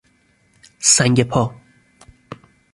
[0.79, 1.55] سنگ پا